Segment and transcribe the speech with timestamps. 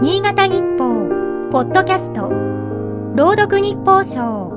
[0.00, 1.08] 新潟日報、
[1.50, 2.28] ポッドキャスト、
[3.16, 4.52] 朗読日報賞。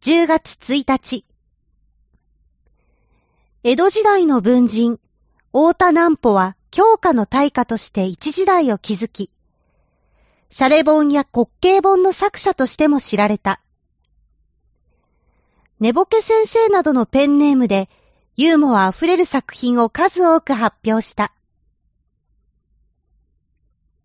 [0.00, 1.26] 10月1日。
[3.62, 4.98] 江戸時代の文人、
[5.52, 9.30] 大田南穂は教科の大家として一時代を築き、
[10.48, 13.60] シャレ本や滑稽本の作者としても知られた。
[15.78, 17.90] 寝ぼけ先生などのペンネームで
[18.34, 21.34] ユーモア溢れる作品を数多く発表した。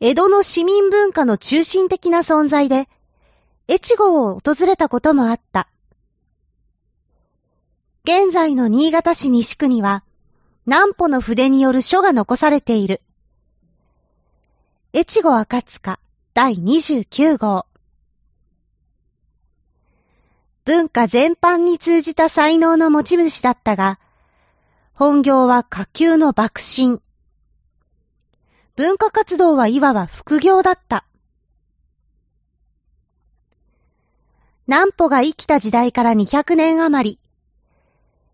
[0.00, 2.88] 江戸の市民文化の中心的な存在で、
[3.68, 5.68] 越後を訪れたこともあった。
[8.04, 10.04] 現在の新潟市西区には、
[10.66, 13.02] 南穂の筆による書が残されている。
[14.94, 15.98] 越後赤塚
[16.32, 17.66] 第29号。
[20.64, 23.98] 文化全般に通じた才能の持ち主だったが、
[24.94, 27.02] 本業は下級の幕臣。
[28.78, 31.04] 文化活動はいわば副業だった。
[34.68, 37.18] 南穂が生きた時代から200年余り、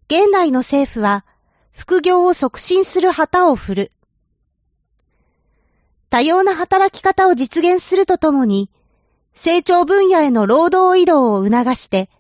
[0.07, 1.25] 現代の政府は
[1.73, 3.93] 副業を促進する旗を振る。
[6.11, 8.69] 多様な働き方を実現するとともに、
[9.35, 12.11] 成長分野への労働移動を促して、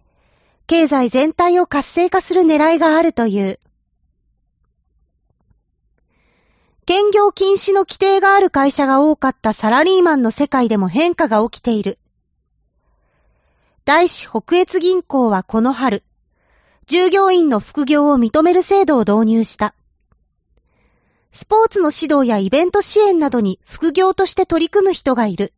[0.67, 3.61] 経済全体を活性化する狙いがあるという。
[6.87, 11.99] 兼業禁止の規定がある会社が多かったサラリーマンの世界でも変化が起きている。
[13.87, 16.03] 大使北越銀行はこの春、
[16.87, 19.75] 従業員の副業を認める制度を導入した。
[21.33, 25.55] スポーツの指導やイベント支援などに副業として取り組む人がいる。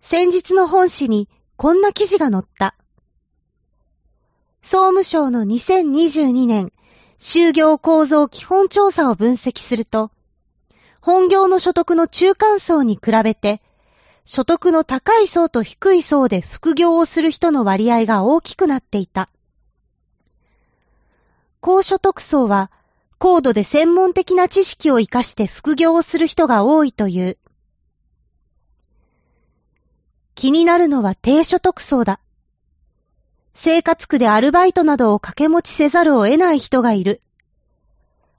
[0.00, 2.76] 先日の本誌にこんな記事が載った。
[4.62, 6.72] 総務省の2022年
[7.18, 10.10] 就業構造基本調査を分析すると、
[11.00, 13.62] 本業の所得の中間層に比べて、
[14.24, 19.28] 所得の高い層と低い層で副業をする人の割合が大きくなっていた。
[21.60, 22.70] 高所得層は、
[23.18, 27.38] 高度で専門的な知識を活かして副業をする人が多いという。
[30.34, 32.20] 気になるのは低所得層だ。
[33.58, 37.22] 生活苦でアルバイトなどを掛け持ちせざるを得ない人がいる。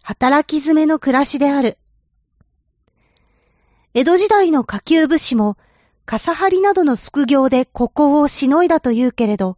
[0.03, 1.79] 働き詰めの暮らしである。
[3.95, 5.57] 江戸時代の下級武士も、
[6.05, 9.57] 傘張りなどの副業でここをしのいだと言うけれど、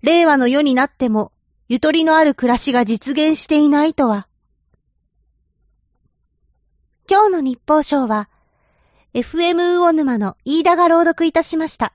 [0.00, 1.32] 令和の世になっても、
[1.68, 4.28] ゆとりのある暮らしが実現していないとは。
[7.10, 8.28] 今日の日報賞は、
[9.12, 11.92] FM 魚沼の飯田が朗読いたしました。